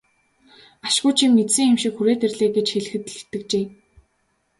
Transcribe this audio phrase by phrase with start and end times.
[0.87, 3.65] Ашгүй чи мэдсэн юм шиг хүрээд ирлээ гэж хэлэхэд л итгэжээ.